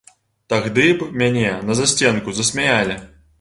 [0.53, 2.99] Тагды б мяне на засценку засмяялі.